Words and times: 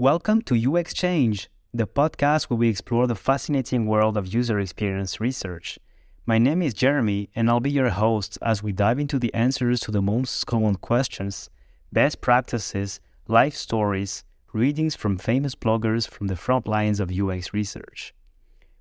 Welcome 0.00 0.40
to 0.46 0.56
UX 0.56 0.94
Change, 0.94 1.50
the 1.74 1.86
podcast 1.86 2.44
where 2.44 2.56
we 2.56 2.70
explore 2.70 3.06
the 3.06 3.14
fascinating 3.14 3.84
world 3.84 4.16
of 4.16 4.32
user 4.32 4.58
experience 4.58 5.20
research. 5.20 5.78
My 6.24 6.38
name 6.38 6.62
is 6.62 6.72
Jeremy, 6.72 7.28
and 7.36 7.50
I'll 7.50 7.60
be 7.60 7.70
your 7.70 7.90
host 7.90 8.38
as 8.40 8.62
we 8.62 8.72
dive 8.72 8.98
into 8.98 9.18
the 9.18 9.34
answers 9.34 9.78
to 9.80 9.90
the 9.90 10.00
most 10.00 10.46
common 10.46 10.76
questions, 10.76 11.50
best 11.92 12.22
practices, 12.22 12.98
life 13.28 13.54
stories, 13.54 14.24
readings 14.54 14.96
from 14.96 15.18
famous 15.18 15.54
bloggers 15.54 16.08
from 16.08 16.28
the 16.28 16.34
front 16.34 16.66
lines 16.66 16.98
of 16.98 17.12
UX 17.12 17.52
research. 17.52 18.14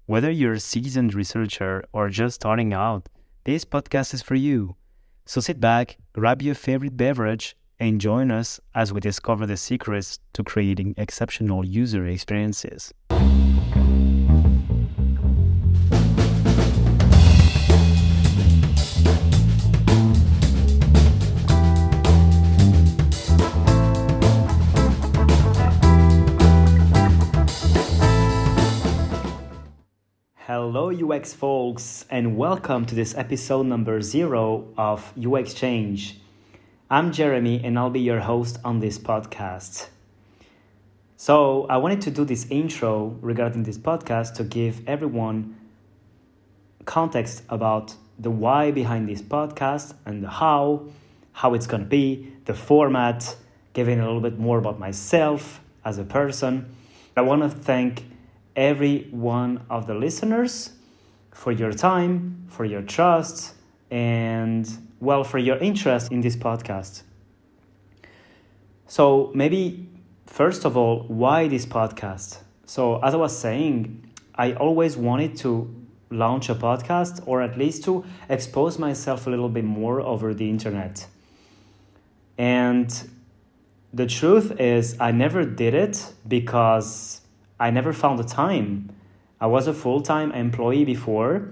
Whether 0.05 0.31
you're 0.31 0.53
a 0.53 0.59
seasoned 0.61 1.13
researcher 1.13 1.83
or 1.91 2.07
just 2.07 2.35
starting 2.35 2.71
out, 2.71 3.09
this 3.43 3.65
podcast 3.65 4.13
is 4.13 4.21
for 4.21 4.35
you. 4.35 4.77
So 5.25 5.41
sit 5.41 5.59
back, 5.59 5.97
grab 6.13 6.41
your 6.41 6.55
favorite 6.55 6.95
beverage, 6.95 7.57
and 7.79 8.01
join 8.01 8.29
us 8.29 8.59
as 8.75 8.91
we 8.91 8.99
discover 8.99 9.45
the 9.45 9.55
secrets 9.55 10.19
to 10.33 10.43
creating 10.43 10.93
exceptional 10.97 11.65
user 11.65 12.05
experiences. 12.05 12.93
Hello, 30.35 30.91
UX 30.91 31.33
folks, 31.33 32.05
and 32.09 32.35
welcome 32.35 32.85
to 32.85 32.95
this 32.95 33.15
episode 33.15 33.67
number 33.67 34.01
zero 34.01 34.67
of 34.77 35.13
UX 35.17 35.53
Change. 35.53 36.19
I'm 36.91 37.11
Jeremy, 37.11 37.61
and 37.63 37.77
I'll 37.77 37.91
be 37.91 37.99
your 37.99 38.21
host 38.21 38.57
on 38.65 38.79
this 38.79 38.97
podcast. 38.97 39.89
So, 41.17 41.67
I 41.69 41.77
wanted 41.77 42.01
to 42.01 42.09
do 42.09 42.25
this 42.25 42.47
intro 42.49 43.15
regarding 43.21 43.61
this 43.61 43.77
podcast 43.77 44.33
to 44.37 44.43
give 44.43 44.81
everyone 44.87 45.55
context 46.85 47.43
about 47.47 47.93
the 48.17 48.31
why 48.31 48.71
behind 48.71 49.07
this 49.07 49.21
podcast 49.21 49.93
and 50.07 50.23
the 50.23 50.29
how, 50.29 50.87
how 51.31 51.53
it's 51.53 51.67
going 51.67 51.83
to 51.83 51.87
be, 51.87 52.33
the 52.45 52.55
format, 52.55 53.35
giving 53.73 53.99
a 53.99 54.05
little 54.07 54.19
bit 54.19 54.39
more 54.39 54.57
about 54.57 54.79
myself 54.79 55.61
as 55.85 55.99
a 55.99 56.03
person. 56.03 56.75
I 57.15 57.21
want 57.21 57.43
to 57.43 57.49
thank 57.49 58.03
every 58.55 59.07
one 59.11 59.63
of 59.69 59.85
the 59.85 59.93
listeners 59.93 60.71
for 61.35 61.51
your 61.51 61.71
time, 61.71 62.47
for 62.47 62.65
your 62.65 62.81
trust, 62.81 63.53
and 63.91 64.67
well, 64.99 65.23
for 65.23 65.37
your 65.37 65.57
interest 65.57 66.11
in 66.11 66.21
this 66.21 66.35
podcast. 66.35 67.03
So, 68.87 69.31
maybe 69.33 69.87
first 70.25 70.65
of 70.65 70.75
all, 70.75 71.03
why 71.07 71.47
this 71.47 71.65
podcast? 71.65 72.39
So, 72.65 72.99
as 73.01 73.13
I 73.13 73.17
was 73.17 73.37
saying, 73.37 74.05
I 74.35 74.53
always 74.53 74.97
wanted 74.97 75.37
to 75.37 75.73
launch 76.09 76.49
a 76.49 76.55
podcast 76.55 77.21
or 77.27 77.41
at 77.41 77.57
least 77.57 77.83
to 77.83 78.03
expose 78.29 78.79
myself 78.79 79.27
a 79.27 79.29
little 79.29 79.49
bit 79.49 79.63
more 79.63 80.01
over 80.01 80.33
the 80.33 80.49
internet. 80.49 81.05
And 82.37 83.09
the 83.93 84.07
truth 84.07 84.59
is, 84.59 84.95
I 84.99 85.11
never 85.11 85.43
did 85.45 85.73
it 85.73 86.13
because 86.27 87.21
I 87.59 87.69
never 87.71 87.93
found 87.93 88.17
the 88.19 88.23
time. 88.23 88.95
I 89.41 89.47
was 89.47 89.67
a 89.67 89.73
full 89.73 90.01
time 90.01 90.31
employee 90.31 90.85
before 90.85 91.51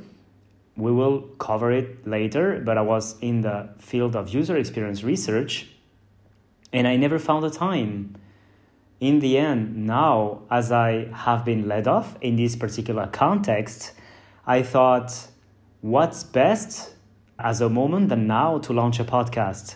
we 0.78 0.92
will 0.92 1.22
cover 1.40 1.72
it 1.72 2.08
later, 2.08 2.62
but 2.64 2.78
I 2.78 2.82
was 2.82 3.18
in 3.20 3.42
the 3.42 3.70
field 3.80 4.16
of 4.16 4.30
user 4.30 4.56
experience 4.56 5.04
research 5.04 5.68
and 6.72 6.88
I 6.88 6.96
never 6.96 7.18
found 7.18 7.44
the 7.44 7.50
time. 7.50 8.16
In 9.00 9.20
the 9.20 9.38
end, 9.38 9.86
now, 9.86 10.42
as 10.50 10.72
I 10.72 11.10
have 11.14 11.46
been 11.46 11.68
led 11.68 11.88
off 11.88 12.16
in 12.22 12.36
this 12.36 12.56
particular 12.56 13.08
context, 13.08 13.94
I 14.46 14.64
thought, 14.64 15.28
what's 15.82 16.24
best 16.24 16.94
as 17.40 17.62
a 17.62 17.70
moment 17.70 18.10
than 18.10 18.28
now 18.28 18.58
to 18.60 18.74
launch 18.74 19.00
a 19.00 19.04
podcast? 19.04 19.76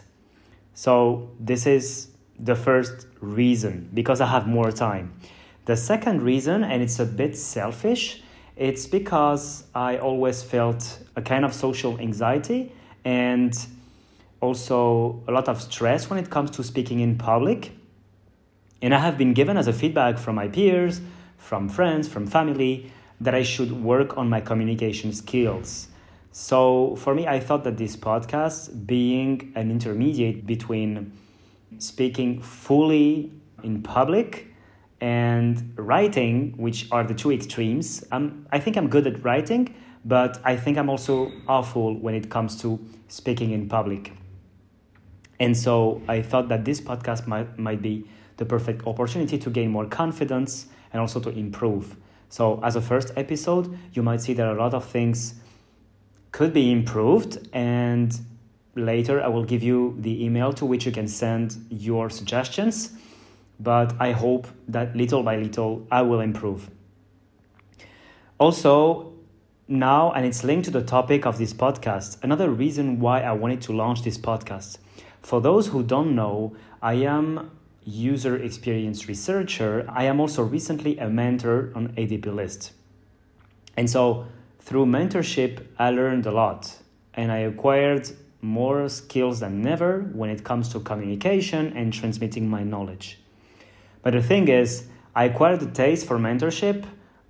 So, 0.74 1.32
this 1.40 1.68
is 1.68 2.10
the 2.40 2.56
first 2.56 3.06
reason 3.20 3.90
because 3.94 4.22
I 4.22 4.26
have 4.28 4.48
more 4.48 4.72
time. 4.72 5.14
The 5.66 5.78
second 5.78 6.24
reason, 6.24 6.64
and 6.64 6.82
it's 6.82 7.00
a 7.00 7.06
bit 7.06 7.38
selfish, 7.38 8.24
it's 8.62 8.86
because 8.86 9.64
I 9.74 9.98
always 9.98 10.44
felt 10.44 11.00
a 11.16 11.22
kind 11.22 11.44
of 11.44 11.52
social 11.52 12.00
anxiety 12.00 12.72
and 13.04 13.52
also 14.40 15.24
a 15.28 15.32
lot 15.32 15.48
of 15.48 15.60
stress 15.60 16.12
when 16.12 16.20
it 16.20 16.30
comes 16.30 16.52
to 16.52 16.64
speaking 16.64 17.00
in 17.00 17.18
public. 17.18 17.72
And 18.84 18.94
I 18.94 19.00
have 19.00 19.18
been 19.18 19.34
given 19.34 19.58
as 19.58 19.68
a 19.68 19.74
feedback 19.74 20.20
from 20.20 20.36
my 20.36 20.48
peers, 20.48 21.02
from 21.40 21.70
friends, 21.70 22.08
from 22.08 22.28
family, 22.28 22.92
that 23.20 23.34
I 23.34 23.42
should 23.42 23.72
work 23.72 24.16
on 24.16 24.30
my 24.30 24.42
communication 24.42 25.12
skills. 25.12 25.88
So 26.32 26.96
for 26.98 27.16
me, 27.16 27.26
I 27.26 27.40
thought 27.40 27.64
that 27.64 27.78
this 27.78 27.98
podcast, 27.98 28.86
being 28.86 29.54
an 29.56 29.72
intermediate 29.72 30.46
between 30.46 31.14
speaking 31.80 32.44
fully 32.44 33.32
in 33.64 33.82
public 33.82 34.51
and 35.02 35.74
writing, 35.76 36.54
which 36.58 36.88
are 36.92 37.04
the 37.04 37.16
two 37.16 37.32
extremes. 37.32 38.06
I'm, 38.12 38.48
I 38.52 38.60
think 38.60 38.78
I'm 38.78 38.88
good 38.88 39.08
at 39.08 39.24
writing, 39.24 39.74
but 40.06 40.40
I 40.44 40.56
think 40.56 40.78
I'm 40.78 40.90
also 40.90 41.32
awful 41.48 41.98
when 41.98 42.14
it 42.14 42.30
comes 42.30 42.62
to 42.62 42.80
speaking 43.08 43.52
in 43.52 43.68
public. 43.68 44.14
And 45.40 45.58
so 45.58 46.02
I 46.08 46.22
thought 46.22 46.50
that 46.50 46.66
this 46.66 46.80
podcast 46.80 47.26
might, 47.26 47.58
might 47.58 47.82
be 47.82 48.06
the 48.38 48.46
perfect 48.46 48.86
opportunity 48.86 49.40
to 49.40 49.50
gain 49.50 49.72
more 49.72 49.88
confidence 49.88 50.68
and 50.94 51.02
also 51.02 51.20
to 51.20 51.30
improve. 51.30 51.98
So, 52.30 52.62
as 52.64 52.76
a 52.78 52.82
first 52.82 53.12
episode, 53.18 53.78
you 53.92 54.04
might 54.04 54.22
see 54.22 54.34
that 54.34 54.48
a 54.48 54.54
lot 54.54 54.74
of 54.74 54.86
things 54.86 55.36
could 56.32 56.54
be 56.54 56.72
improved, 56.72 57.46
and 57.52 58.18
later 58.76 59.22
I 59.22 59.28
will 59.28 59.44
give 59.44 59.62
you 59.62 59.98
the 60.00 60.24
email 60.24 60.54
to 60.54 60.66
which 60.66 60.86
you 60.86 60.94
can 60.94 61.10
send 61.10 61.58
your 61.70 62.10
suggestions 62.10 62.94
but 63.62 63.94
I 64.00 64.12
hope 64.12 64.48
that 64.68 64.96
little 64.96 65.24
by 65.24 65.38
little 65.38 65.86
I 65.92 66.02
will 66.02 66.20
improve. 66.20 66.70
Also, 68.40 69.14
now, 69.68 70.12
and 70.12 70.26
it's 70.26 70.44
linked 70.44 70.66
to 70.66 70.72
the 70.72 70.82
topic 70.82 71.26
of 71.26 71.38
this 71.38 71.54
podcast, 71.54 72.18
another 72.24 72.50
reason 72.50 73.00
why 73.00 73.22
I 73.22 73.34
wanted 73.34 73.62
to 73.64 73.74
launch 73.74 74.02
this 74.02 74.18
podcast. 74.18 74.80
For 75.22 75.40
those 75.40 75.68
who 75.68 75.84
don't 75.84 76.16
know, 76.16 76.56
I 76.82 76.94
am 76.94 77.52
user 77.84 78.36
experience 78.36 79.08
researcher. 79.08 79.86
I 79.88 80.06
am 80.06 80.20
also 80.20 80.44
recently 80.44 80.98
a 80.98 81.10
mentor 81.10 81.72
on 81.76 81.90
ADP 81.90 82.34
List. 82.34 82.74
And 83.78 83.90
so 83.90 84.26
through 84.60 84.88
mentorship, 84.88 85.66
I 85.78 85.92
learned 85.92 86.26
a 86.26 86.32
lot 86.32 86.78
and 87.14 87.32
I 87.32 87.40
acquired 87.40 88.10
more 88.42 88.90
skills 88.90 89.40
than 89.40 89.66
ever 89.68 90.02
when 90.14 90.30
it 90.30 90.44
comes 90.44 90.70
to 90.70 90.80
communication 90.80 91.74
and 91.76 91.94
transmitting 91.94 92.50
my 92.50 92.64
knowledge. 92.64 93.20
But 94.02 94.14
the 94.14 94.22
thing 94.22 94.48
is, 94.48 94.88
I 95.16 95.26
acquired 95.26 95.62
a 95.62 95.68
taste 95.68 96.08
for 96.08 96.18
mentorship, 96.18 96.86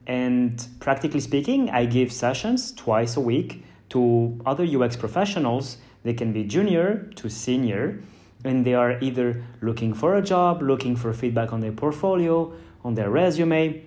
and 0.08 0.66
practically 0.80 1.20
speaking, 1.20 1.70
I 1.70 1.86
give 1.86 2.12
sessions 2.12 2.72
twice 2.74 3.18
a 3.18 3.22
week 3.22 3.64
to 3.90 4.40
other 4.46 4.64
UX 4.66 4.96
professionals. 4.96 5.78
They 6.04 6.14
can 6.14 6.32
be 6.32 6.44
junior 6.44 7.10
to 7.16 7.30
senior, 7.30 8.02
and 8.44 8.66
they 8.66 8.74
are 8.74 9.00
either 9.02 9.44
looking 9.62 9.94
for 9.94 10.16
a 10.16 10.22
job, 10.22 10.62
looking 10.62 10.96
for 10.96 11.14
feedback 11.14 11.54
on 11.54 11.60
their 11.60 11.72
portfolio, 11.72 12.54
on 12.84 12.96
their 12.96 13.10
resume, 13.10 13.84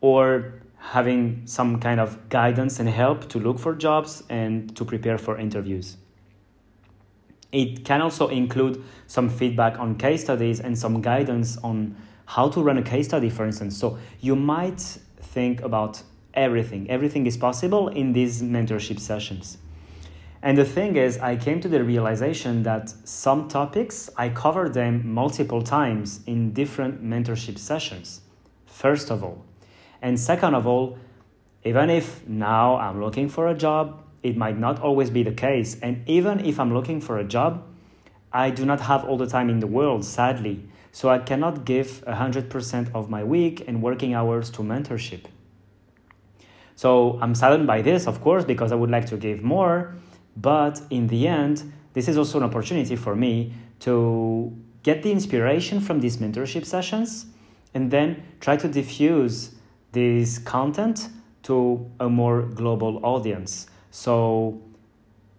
or 0.00 0.60
having 0.78 1.42
some 1.46 1.80
kind 1.80 2.00
of 2.00 2.28
guidance 2.28 2.78
and 2.78 2.88
help 2.88 3.28
to 3.28 3.38
look 3.38 3.58
for 3.58 3.74
jobs 3.74 4.22
and 4.28 4.76
to 4.76 4.84
prepare 4.84 5.18
for 5.18 5.38
interviews. 5.38 5.96
It 7.52 7.84
can 7.84 8.02
also 8.02 8.28
include 8.28 8.82
some 9.06 9.28
feedback 9.28 9.78
on 9.78 9.96
case 9.96 10.22
studies 10.22 10.60
and 10.60 10.78
some 10.78 11.00
guidance 11.00 11.56
on 11.58 11.96
how 12.26 12.48
to 12.48 12.60
run 12.60 12.78
a 12.78 12.82
case 12.82 13.06
study, 13.06 13.30
for 13.30 13.46
instance. 13.46 13.76
So 13.76 13.98
you 14.20 14.36
might 14.36 14.80
think 14.80 15.62
about 15.62 16.02
everything. 16.34 16.90
Everything 16.90 17.26
is 17.26 17.36
possible 17.36 17.88
in 17.88 18.12
these 18.12 18.42
mentorship 18.42 19.00
sessions. 19.00 19.58
And 20.42 20.58
the 20.58 20.64
thing 20.64 20.96
is, 20.96 21.18
I 21.18 21.36
came 21.36 21.60
to 21.60 21.68
the 21.68 21.82
realization 21.82 22.62
that 22.64 22.92
some 23.04 23.48
topics, 23.48 24.10
I 24.16 24.28
cover 24.28 24.68
them 24.68 25.12
multiple 25.12 25.62
times 25.62 26.20
in 26.26 26.52
different 26.52 27.02
mentorship 27.02 27.58
sessions, 27.58 28.20
first 28.66 29.10
of 29.10 29.24
all. 29.24 29.44
And 30.02 30.20
second 30.20 30.54
of 30.54 30.66
all, 30.66 30.98
even 31.64 31.90
if 31.90 32.26
now 32.28 32.76
I'm 32.76 33.00
looking 33.00 33.28
for 33.28 33.48
a 33.48 33.54
job, 33.54 34.04
it 34.26 34.36
might 34.36 34.58
not 34.58 34.80
always 34.80 35.08
be 35.10 35.22
the 35.22 35.32
case. 35.32 35.78
And 35.80 36.02
even 36.08 36.44
if 36.44 36.58
I'm 36.58 36.74
looking 36.74 37.00
for 37.00 37.18
a 37.18 37.24
job, 37.24 37.64
I 38.32 38.50
do 38.50 38.66
not 38.66 38.80
have 38.80 39.04
all 39.04 39.16
the 39.16 39.26
time 39.26 39.48
in 39.48 39.60
the 39.60 39.66
world, 39.66 40.04
sadly. 40.04 40.68
So 40.92 41.08
I 41.08 41.18
cannot 41.18 41.64
give 41.64 42.04
100% 42.06 42.94
of 42.94 43.08
my 43.08 43.22
week 43.22 43.64
and 43.68 43.82
working 43.82 44.14
hours 44.14 44.50
to 44.50 44.62
mentorship. 44.62 45.26
So 46.74 47.18
I'm 47.22 47.34
saddened 47.34 47.66
by 47.66 47.82
this, 47.82 48.06
of 48.06 48.20
course, 48.20 48.44
because 48.44 48.72
I 48.72 48.74
would 48.74 48.90
like 48.90 49.06
to 49.06 49.16
give 49.16 49.42
more. 49.42 49.94
But 50.36 50.80
in 50.90 51.06
the 51.06 51.28
end, 51.28 51.72
this 51.94 52.08
is 52.08 52.18
also 52.18 52.38
an 52.38 52.44
opportunity 52.44 52.96
for 52.96 53.14
me 53.14 53.52
to 53.80 54.52
get 54.82 55.02
the 55.02 55.12
inspiration 55.12 55.80
from 55.80 56.00
these 56.00 56.18
mentorship 56.18 56.66
sessions 56.66 57.26
and 57.74 57.90
then 57.90 58.22
try 58.40 58.56
to 58.56 58.68
diffuse 58.68 59.54
this 59.92 60.38
content 60.38 61.08
to 61.44 61.90
a 62.00 62.08
more 62.08 62.42
global 62.42 63.04
audience. 63.04 63.68
So, 63.96 64.60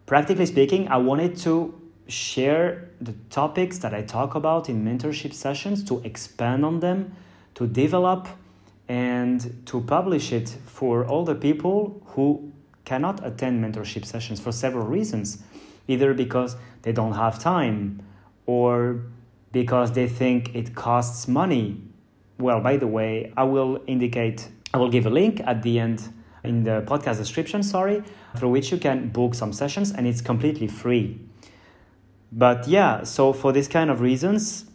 practically 0.08 0.48
speaking, 0.48 0.88
I 0.88 0.98
wanted 0.98 1.38
to 1.46 1.80
share 2.08 2.90
the 3.00 3.14
topics 3.30 3.78
that 3.78 3.94
I 3.94 4.02
talk 4.02 4.34
about 4.34 4.68
in 4.68 4.84
mentorship 4.84 5.32
sessions 5.36 5.84
to 5.84 6.02
expand 6.04 6.66
on 6.66 6.80
them, 6.80 7.16
to 7.54 7.68
develop, 7.68 8.28
and 8.90 9.62
to 9.68 9.80
publish 9.82 10.34
it 10.34 10.50
for 10.66 11.06
all 11.06 11.24
the 11.24 11.36
people 11.36 12.02
who 12.08 12.52
cannot 12.84 13.24
attend 13.24 13.64
mentorship 13.64 14.06
sessions 14.06 14.40
for 14.40 14.52
several 14.52 14.88
reasons. 14.88 15.44
Either 15.88 16.16
because 16.16 16.56
they 16.82 16.92
don't 16.92 17.14
have 17.14 17.38
time 17.38 18.02
or 18.48 19.04
because 19.52 19.92
they 19.92 20.08
think 20.08 20.56
it 20.56 20.74
costs 20.74 21.28
money. 21.28 21.80
Well, 22.40 22.60
by 22.62 22.78
the 22.78 22.88
way, 22.88 23.32
I 23.38 23.44
will 23.44 23.84
indicate, 23.86 24.50
I 24.74 24.80
will 24.80 24.90
give 24.90 25.06
a 25.06 25.12
link 25.12 25.42
at 25.46 25.62
the 25.62 25.78
end 25.78 26.12
in 26.48 26.64
the 26.64 26.84
podcast 26.88 27.18
description, 27.18 27.62
sorry, 27.62 28.04
through 28.38 28.50
which 28.50 28.72
you 28.72 28.78
can 28.78 29.10
book 29.10 29.36
some 29.36 29.54
sessions 29.54 29.92
and 29.92 30.08
it's 30.08 30.22
completely 30.22 30.68
free. 30.68 31.20
But 32.32 32.68
yeah, 32.68 33.04
so 33.04 33.34
for 33.34 33.52
this 33.52 33.68
kind 33.68 33.90
of 33.90 34.02
reasons, 34.02 34.66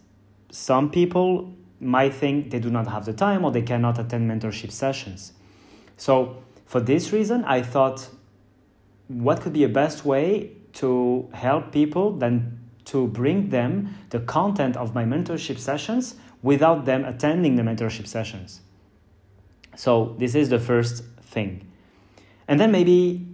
some 0.50 0.90
people 0.90 1.54
might 1.80 2.14
think 2.14 2.50
they 2.50 2.60
do 2.60 2.70
not 2.70 2.86
have 2.86 3.04
the 3.04 3.12
time 3.12 3.44
or 3.44 3.50
they 3.50 3.62
cannot 3.62 3.98
attend 3.98 4.30
mentorship 4.30 4.70
sessions. 4.70 5.32
So, 5.96 6.42
for 6.66 6.80
this 6.80 7.12
reason, 7.12 7.44
I 7.44 7.60
thought 7.60 8.08
what 9.08 9.40
could 9.42 9.52
be 9.52 9.64
a 9.64 9.68
best 9.68 10.04
way 10.04 10.52
to 10.74 11.28
help 11.34 11.72
people 11.72 12.12
than 12.12 12.58
to 12.86 13.06
bring 13.08 13.50
them 13.50 13.94
the 14.10 14.20
content 14.20 14.76
of 14.76 14.94
my 14.94 15.04
mentorship 15.04 15.58
sessions 15.58 16.14
without 16.42 16.84
them 16.86 17.04
attending 17.04 17.56
the 17.56 17.62
mentorship 17.62 18.06
sessions. 18.06 18.60
So, 19.76 20.16
this 20.18 20.34
is 20.34 20.48
the 20.48 20.58
first 20.58 21.04
thing. 21.32 21.66
And 22.46 22.60
then 22.60 22.70
maybe 22.70 23.26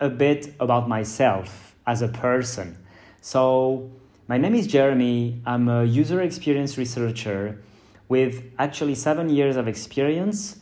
a 0.00 0.08
bit 0.08 0.54
about 0.60 0.88
myself 0.88 1.74
as 1.86 2.02
a 2.02 2.08
person. 2.08 2.78
So, 3.20 3.90
my 4.28 4.38
name 4.38 4.54
is 4.54 4.66
Jeremy. 4.66 5.40
I'm 5.46 5.68
a 5.68 5.84
user 5.84 6.20
experience 6.20 6.78
researcher 6.78 7.62
with 8.08 8.42
actually 8.58 8.94
seven 8.94 9.28
years 9.28 9.56
of 9.56 9.66
experience 9.66 10.60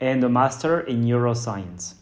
and 0.00 0.22
a 0.24 0.28
master 0.28 0.80
in 0.80 1.04
neuroscience. 1.04 1.94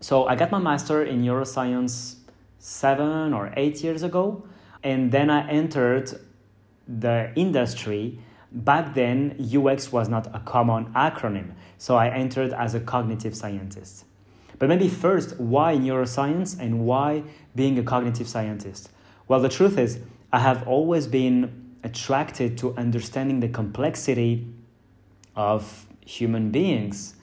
So, 0.00 0.26
I 0.26 0.36
got 0.36 0.50
my 0.50 0.58
master 0.58 1.04
in 1.04 1.22
neuroscience 1.22 2.16
seven 2.58 3.34
or 3.34 3.52
eight 3.56 3.82
years 3.82 4.02
ago, 4.02 4.44
and 4.82 5.12
then 5.12 5.30
I 5.30 5.48
entered 5.48 6.20
the 6.86 7.30
industry. 7.36 8.18
Back 8.50 8.94
then, 8.94 9.36
UX 9.38 9.92
was 9.92 10.08
not 10.08 10.26
a 10.34 10.40
common 10.40 10.86
acronym, 10.94 11.52
so 11.76 11.96
I 11.96 12.08
entered 12.08 12.52
as 12.52 12.74
a 12.74 12.80
cognitive 12.80 13.36
scientist. 13.36 14.04
But 14.58 14.68
maybe 14.68 14.88
first, 14.88 15.38
why 15.38 15.76
neuroscience 15.76 16.58
and 16.58 16.80
why 16.80 17.24
being 17.54 17.78
a 17.78 17.82
cognitive 17.82 18.26
scientist? 18.26 18.90
Well, 19.28 19.40
the 19.40 19.48
truth 19.48 19.78
is, 19.78 20.00
I 20.32 20.40
have 20.40 20.66
always 20.66 21.06
been 21.06 21.76
attracted 21.84 22.58
to 22.58 22.74
understanding 22.76 23.40
the 23.40 23.48
complexity 23.48 24.46
of 25.36 25.86
human 26.04 26.50
beings. 26.50 27.14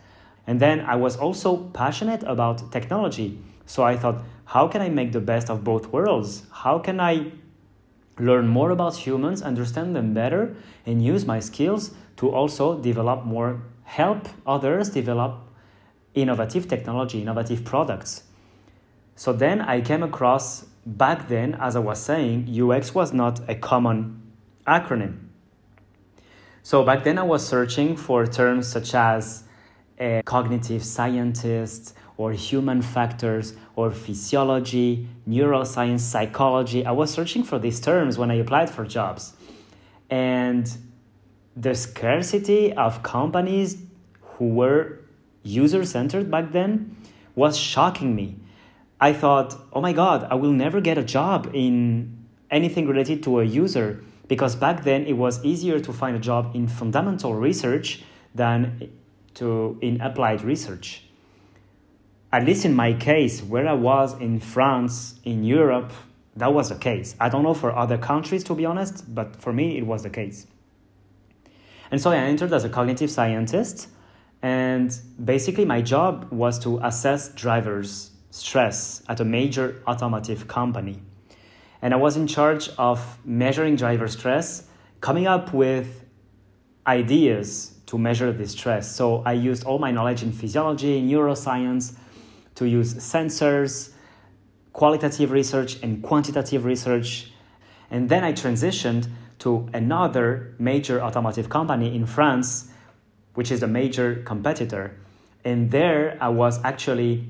And 0.47 0.59
then 0.59 0.81
I 0.81 0.95
was 0.95 1.17
also 1.17 1.57
passionate 1.57 2.23
about 2.23 2.71
technology. 2.71 3.39
So 3.65 3.83
I 3.83 3.97
thought, 3.97 4.23
how 4.45 4.67
can 4.67 4.81
I 4.81 4.89
make 4.89 5.11
the 5.11 5.19
best 5.19 5.49
of 5.49 5.63
both 5.63 5.87
worlds? 5.87 6.43
How 6.51 6.77
can 6.79 6.99
I 6.99 7.31
learn 8.19 8.47
more 8.47 8.71
about 8.71 8.95
humans, 8.95 9.41
understand 9.41 9.95
them 9.95 10.13
better, 10.13 10.55
and 10.85 11.03
use 11.03 11.25
my 11.25 11.39
skills 11.39 11.91
to 12.17 12.29
also 12.29 12.79
develop 12.79 13.25
more, 13.25 13.61
help 13.83 14.27
others 14.45 14.89
develop 14.89 15.39
innovative 16.13 16.67
technology, 16.67 17.21
innovative 17.21 17.63
products. 17.65 18.23
So 19.15 19.33
then 19.33 19.61
I 19.61 19.81
came 19.81 20.03
across, 20.03 20.65
back 20.85 21.27
then, 21.27 21.55
as 21.55 21.75
I 21.75 21.79
was 21.79 21.99
saying, 21.99 22.47
UX 22.49 22.93
was 22.93 23.13
not 23.13 23.41
a 23.49 23.55
common 23.55 24.21
acronym. 24.67 25.19
So 26.63 26.83
back 26.83 27.03
then 27.03 27.17
I 27.17 27.23
was 27.23 27.45
searching 27.45 27.95
for 27.95 28.25
terms 28.25 28.67
such 28.67 28.95
as 28.95 29.43
a 29.99 30.21
cognitive 30.25 30.83
scientist 30.83 31.95
or 32.17 32.31
human 32.31 32.81
factors 32.81 33.53
or 33.75 33.91
physiology, 33.91 35.07
neuroscience, 35.27 36.01
psychology. 36.01 36.85
I 36.85 36.91
was 36.91 37.11
searching 37.11 37.43
for 37.43 37.59
these 37.59 37.79
terms 37.79 38.17
when 38.17 38.31
I 38.31 38.35
applied 38.35 38.69
for 38.69 38.85
jobs. 38.85 39.33
And 40.09 40.71
the 41.55 41.75
scarcity 41.75 42.73
of 42.73 43.03
companies 43.03 43.77
who 44.21 44.49
were 44.49 44.99
user 45.43 45.85
centered 45.85 46.29
back 46.29 46.51
then 46.51 46.95
was 47.35 47.57
shocking 47.57 48.15
me. 48.15 48.37
I 48.99 49.13
thought, 49.13 49.55
oh 49.73 49.81
my 49.81 49.93
God, 49.93 50.27
I 50.29 50.35
will 50.35 50.51
never 50.51 50.79
get 50.81 50.97
a 50.97 51.03
job 51.03 51.51
in 51.53 52.25
anything 52.49 52.87
related 52.87 53.23
to 53.23 53.39
a 53.39 53.43
user 53.43 54.03
because 54.27 54.55
back 54.55 54.83
then 54.83 55.05
it 55.05 55.13
was 55.13 55.43
easier 55.43 55.79
to 55.79 55.93
find 55.93 56.15
a 56.15 56.19
job 56.19 56.55
in 56.55 56.67
fundamental 56.67 57.35
research 57.35 58.03
than 58.33 58.89
to 59.35 59.77
in 59.81 60.01
applied 60.01 60.41
research. 60.43 61.04
At 62.35 62.43
least 62.43 62.65
in 62.65 62.73
my 62.73 62.91
case, 62.91 63.41
where 63.41 63.65
I 63.65 63.71
was 63.73 64.19
in 64.19 64.41
France, 64.41 65.17
in 65.23 65.45
Europe, 65.45 65.93
that 66.35 66.53
was 66.53 66.67
the 66.67 66.75
case. 66.75 67.15
I 67.17 67.29
don't 67.29 67.43
know 67.43 67.53
for 67.53 67.73
other 67.73 67.97
countries 67.97 68.43
to 68.43 68.53
be 68.53 68.65
honest, 68.65 69.15
but 69.15 69.37
for 69.37 69.53
me 69.53 69.77
it 69.77 69.85
was 69.87 70.03
the 70.03 70.09
case. 70.09 70.45
And 71.91 72.01
so 72.01 72.11
I 72.11 72.17
entered 72.17 72.51
as 72.51 72.65
a 72.65 72.69
cognitive 72.69 73.09
scientist 73.09 73.87
and 74.41 74.99
basically, 75.23 75.63
my 75.63 75.81
job 75.81 76.27
was 76.29 76.59
to 76.59 76.77
assess 76.83 77.29
drivers' 77.29 78.11
stress 78.31 79.01
at 79.07 79.21
a 79.21 79.25
major 79.25 79.81
automotive 79.87 80.45
company. 80.47 80.99
And 81.81 81.93
I 81.93 81.97
was 81.97 82.17
in 82.17 82.27
charge 82.27 82.69
of 82.77 82.99
measuring 83.23 83.77
driver 83.77 84.09
stress, 84.09 84.67
coming 84.99 85.25
up 85.25 85.53
with 85.53 86.03
ideas 86.85 87.75
to 87.85 87.97
measure 87.97 88.33
this 88.33 88.51
stress. 88.51 88.93
So 88.93 89.23
I 89.25 89.33
used 89.33 89.63
all 89.63 89.79
my 89.79 89.91
knowledge 89.91 90.21
in 90.21 90.33
physiology, 90.33 91.01
neuroscience, 91.01 91.95
to 92.55 92.67
use 92.67 92.95
sensors, 92.95 93.91
qualitative 94.73 95.31
research, 95.31 95.81
and 95.83 96.01
quantitative 96.01 96.65
research. 96.65 97.31
And 97.91 98.09
then 98.09 98.23
I 98.23 98.33
transitioned 98.33 99.07
to 99.39 99.69
another 99.73 100.55
major 100.57 101.01
automotive 101.01 101.49
company 101.49 101.95
in 101.95 102.05
France 102.05 102.69
which 103.35 103.51
is 103.51 103.61
a 103.61 103.67
major 103.67 104.15
competitor. 104.25 104.97
And 105.43 105.69
there 105.69 106.17
I 106.19 106.29
was 106.29 106.59
actually 106.63 107.27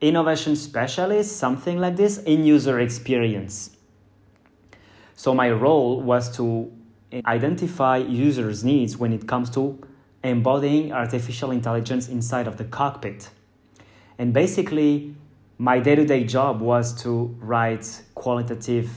innovation 0.00 0.56
specialist, 0.56 1.36
something 1.36 1.78
like 1.78 1.96
this, 1.96 2.18
in 2.18 2.44
user 2.44 2.80
experience. 2.80 3.76
So 5.14 5.34
my 5.34 5.50
role 5.50 6.00
was 6.00 6.34
to 6.36 6.72
identify 7.26 7.98
users' 7.98 8.64
needs 8.64 8.96
when 8.96 9.12
it 9.12 9.28
comes 9.28 9.50
to 9.50 9.78
embodying 10.24 10.92
artificial 10.92 11.50
intelligence 11.50 12.08
inside 12.08 12.46
of 12.46 12.56
the 12.56 12.64
cockpit. 12.64 13.30
And 14.18 14.32
basically, 14.32 15.14
my 15.58 15.78
day 15.80 15.94
to 15.94 16.04
day 16.04 16.24
job 16.24 16.60
was 16.60 16.92
to 17.02 17.36
write 17.40 18.02
qualitative 18.14 18.90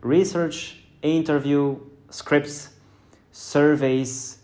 research, 0.00 0.80
interview, 1.02 1.78
scripts 2.10 2.70
surveys. 3.32 4.38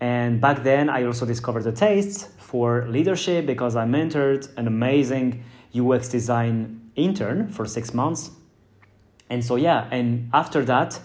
And 0.00 0.40
back 0.40 0.62
then, 0.62 0.88
I 0.88 1.04
also 1.04 1.26
discovered 1.26 1.66
a 1.66 1.72
taste 1.72 2.28
for 2.38 2.86
leadership 2.88 3.46
because 3.46 3.76
I 3.76 3.84
mentored 3.84 4.48
an 4.56 4.66
amazing 4.66 5.44
UX 5.78 6.08
design 6.08 6.90
intern 6.96 7.48
for 7.48 7.66
six 7.66 7.94
months. 7.94 8.30
And 9.28 9.44
so, 9.44 9.56
yeah, 9.56 9.88
and 9.90 10.28
after 10.32 10.64
that, 10.64 10.98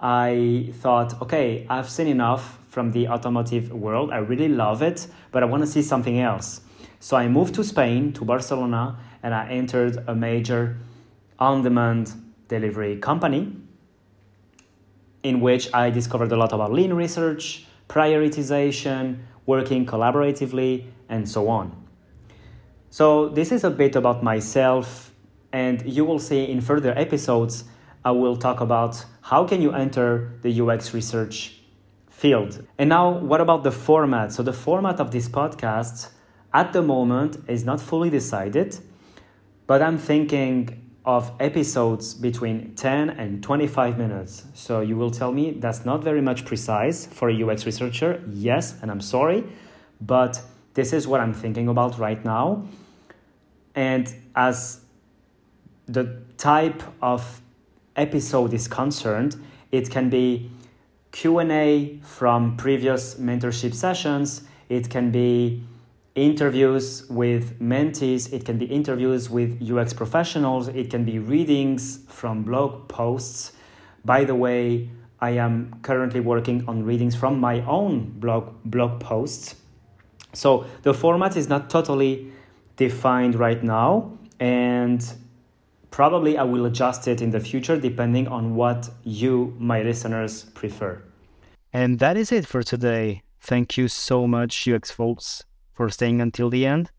I 0.00 0.70
thought, 0.74 1.20
okay, 1.22 1.66
I've 1.68 1.88
seen 1.88 2.08
enough 2.08 2.58
from 2.70 2.92
the 2.92 3.08
automotive 3.08 3.70
world. 3.72 4.10
I 4.10 4.18
really 4.18 4.48
love 4.48 4.80
it, 4.80 5.08
but 5.32 5.42
I 5.42 5.46
want 5.46 5.62
to 5.62 5.66
see 5.66 5.82
something 5.82 6.20
else. 6.20 6.62
So 7.00 7.16
I 7.16 7.28
moved 7.28 7.54
to 7.56 7.64
Spain, 7.64 8.12
to 8.14 8.24
Barcelona, 8.24 8.98
and 9.22 9.34
I 9.34 9.48
entered 9.50 10.02
a 10.06 10.14
major 10.14 10.78
on 11.38 11.62
demand 11.62 12.12
delivery 12.48 12.96
company 12.96 13.52
in 15.22 15.40
which 15.40 15.68
I 15.74 15.90
discovered 15.90 16.32
a 16.32 16.36
lot 16.36 16.52
about 16.52 16.72
lean 16.72 16.94
research, 16.94 17.66
prioritization, 17.88 19.18
working 19.44 19.84
collaboratively, 19.84 20.86
and 21.08 21.28
so 21.28 21.48
on. 21.48 21.76
So, 22.88 23.28
this 23.28 23.52
is 23.52 23.64
a 23.64 23.70
bit 23.70 23.96
about 23.96 24.22
myself, 24.22 25.12
and 25.52 25.82
you 25.84 26.04
will 26.04 26.18
see 26.18 26.44
in 26.44 26.60
further 26.60 26.96
episodes, 26.96 27.64
I 28.04 28.12
will 28.12 28.36
talk 28.36 28.60
about 28.60 29.04
how 29.20 29.46
can 29.46 29.60
you 29.60 29.72
enter 29.72 30.32
the 30.42 30.60
UX 30.60 30.94
research 30.94 31.59
field. 32.20 32.62
And 32.78 32.88
now, 32.88 33.10
what 33.10 33.40
about 33.40 33.62
the 33.64 33.72
format? 33.72 34.32
So, 34.32 34.42
the 34.42 34.52
format 34.52 35.00
of 35.00 35.10
this 35.10 35.28
podcast 35.28 36.10
at 36.52 36.72
the 36.72 36.82
moment 36.82 37.38
is 37.48 37.64
not 37.64 37.80
fully 37.80 38.10
decided, 38.10 38.78
but 39.66 39.80
I'm 39.80 39.98
thinking 39.98 40.90
of 41.04 41.32
episodes 41.40 42.12
between 42.12 42.74
10 42.74 43.10
and 43.10 43.42
25 43.42 43.96
minutes. 43.96 44.44
So 44.52 44.80
you 44.80 44.96
will 44.96 45.10
tell 45.10 45.32
me 45.32 45.52
that's 45.52 45.84
not 45.84 46.04
very 46.04 46.20
much 46.20 46.44
precise 46.44 47.06
for 47.06 47.30
a 47.30 47.42
UX 47.42 47.64
researcher. 47.64 48.22
Yes, 48.28 48.76
and 48.82 48.90
I'm 48.90 49.00
sorry, 49.00 49.44
but 50.00 50.42
this 50.74 50.92
is 50.92 51.06
what 51.08 51.20
I'm 51.20 51.32
thinking 51.32 51.68
about 51.68 51.98
right 51.98 52.22
now. 52.24 52.66
And 53.74 54.14
as 54.36 54.80
the 55.86 56.20
type 56.36 56.82
of 57.00 57.40
episode 57.96 58.52
is 58.52 58.68
concerned, 58.68 59.36
it 59.72 59.90
can 59.90 60.10
be 60.10 60.50
Q&A 61.12 61.98
from 62.02 62.56
previous 62.56 63.16
mentorship 63.16 63.74
sessions, 63.74 64.42
it 64.68 64.88
can 64.88 65.10
be 65.10 65.62
interviews 66.14 67.08
with 67.08 67.58
mentees, 67.60 68.32
it 68.32 68.44
can 68.44 68.58
be 68.58 68.66
interviews 68.66 69.30
with 69.30 69.60
UX 69.62 69.92
professionals, 69.92 70.68
it 70.68 70.90
can 70.90 71.04
be 71.04 71.18
readings 71.18 72.00
from 72.08 72.42
blog 72.42 72.88
posts. 72.88 73.52
By 74.04 74.24
the 74.24 74.34
way, 74.34 74.90
I 75.20 75.30
am 75.30 75.80
currently 75.82 76.20
working 76.20 76.64
on 76.66 76.84
readings 76.84 77.14
from 77.14 77.38
my 77.38 77.60
own 77.66 78.18
blog 78.18 78.54
blog 78.64 79.00
posts. 79.00 79.56
So 80.32 80.66
the 80.82 80.94
format 80.94 81.36
is 81.36 81.48
not 81.48 81.68
totally 81.68 82.32
defined 82.76 83.34
right 83.34 83.62
now 83.62 84.18
and 84.38 85.04
probably 85.90 86.38
I 86.38 86.42
will 86.44 86.66
adjust 86.66 87.08
it 87.08 87.20
in 87.22 87.30
the 87.30 87.40
future 87.40 87.78
depending 87.78 88.28
on 88.28 88.54
what 88.54 88.88
you 89.04 89.54
my 89.58 89.82
listeners 89.82 90.44
prefer. 90.54 91.02
And 91.72 91.98
that 91.98 92.16
is 92.16 92.32
it 92.32 92.46
for 92.46 92.62
today. 92.62 93.22
Thank 93.40 93.76
you 93.76 93.88
so 93.88 94.26
much 94.26 94.68
UX 94.68 94.90
folks 94.90 95.44
for 95.72 95.88
staying 95.88 96.20
until 96.20 96.50
the 96.50 96.66
end. 96.66 96.90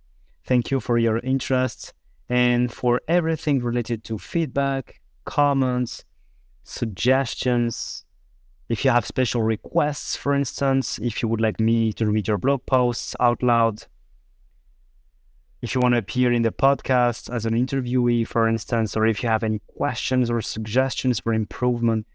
Thank 0.43 0.71
you 0.71 0.79
for 0.79 0.97
your 0.97 1.19
interest 1.19 1.93
and 2.29 2.71
for 2.71 3.01
everything 3.07 3.61
related 3.61 4.03
to 4.05 4.17
feedback, 4.17 5.01
comments, 5.25 6.03
suggestions. 6.63 8.05
If 8.69 8.85
you 8.85 8.91
have 8.91 9.05
special 9.05 9.43
requests, 9.43 10.15
for 10.15 10.33
instance, 10.33 10.97
if 10.99 11.21
you 11.21 11.27
would 11.27 11.41
like 11.41 11.59
me 11.59 11.91
to 11.93 12.09
read 12.09 12.27
your 12.27 12.37
blog 12.37 12.65
posts 12.65 13.15
out 13.19 13.43
loud, 13.43 13.85
if 15.61 15.75
you 15.75 15.81
want 15.81 15.93
to 15.93 15.99
appear 15.99 16.31
in 16.31 16.41
the 16.41 16.51
podcast 16.51 17.33
as 17.33 17.45
an 17.45 17.53
interviewee, 17.53 18.27
for 18.27 18.47
instance, 18.47 18.97
or 18.97 19.05
if 19.05 19.21
you 19.21 19.29
have 19.29 19.43
any 19.43 19.61
questions 19.77 20.29
or 20.29 20.41
suggestions 20.41 21.19
for 21.19 21.33
improvement, 21.33 22.07